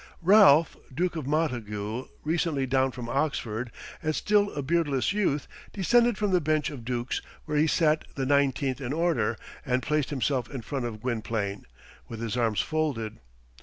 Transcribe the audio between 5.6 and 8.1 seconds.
descended from the bench of dukes, where he sat